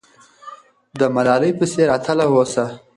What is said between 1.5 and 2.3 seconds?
په څېر اتل